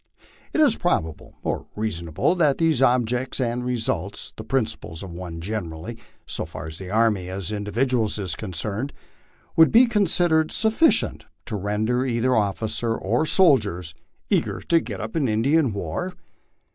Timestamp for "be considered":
9.71-10.51